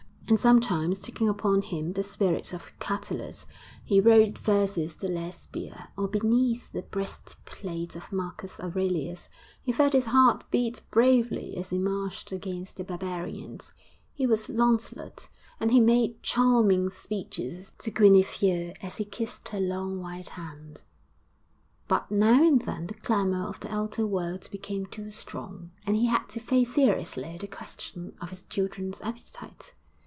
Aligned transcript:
And 0.29 0.39
sometimes, 0.39 0.99
taking 0.99 1.27
upon 1.27 1.61
him 1.61 1.91
the 1.91 2.03
spirit 2.03 2.53
of 2.53 2.71
Catullus, 2.79 3.45
he 3.83 3.99
wrote 3.99 4.37
verses 4.37 4.95
to 4.95 5.09
Lesbia, 5.09 5.89
or, 5.97 6.07
beneath 6.07 6.71
the 6.71 6.83
breast 6.83 7.35
plate 7.43 7.97
of 7.97 8.13
Marcus 8.13 8.57
Aurelius, 8.61 9.27
he 9.61 9.73
felt 9.73 9.91
his 9.91 10.05
heart 10.05 10.45
beat 10.49 10.83
bravely 10.89 11.57
as 11.57 11.69
he 11.71 11.77
marched 11.77 12.31
against 12.31 12.77
the 12.77 12.85
barbarians; 12.85 13.73
he 14.13 14.25
was 14.25 14.47
Launcelot, 14.47 15.27
and 15.59 15.69
he 15.73 15.81
made 15.81 16.23
charming 16.23 16.89
speeches 16.89 17.73
to 17.79 17.91
Guinevere 17.91 18.73
as 18.81 18.95
he 18.95 19.03
kissed 19.03 19.49
her 19.49 19.59
long 19.59 19.99
white 19.99 20.29
hand.... 20.29 20.81
But 21.89 22.09
now 22.09 22.41
and 22.41 22.61
then 22.61 22.87
the 22.87 22.93
clamour 22.93 23.49
of 23.49 23.59
the 23.59 23.73
outer 23.73 24.07
world 24.07 24.47
became 24.49 24.85
too 24.85 25.11
strong, 25.11 25.71
and 25.85 25.97
he 25.97 26.05
had 26.05 26.29
to 26.29 26.39
face 26.39 26.73
seriously 26.73 27.37
the 27.37 27.47
question 27.47 28.13
of 28.21 28.29
his 28.29 28.43
children's 28.43 29.01
appetite. 29.01 29.73